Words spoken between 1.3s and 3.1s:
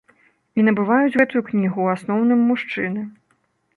кнігу ў асноўным мужчыны.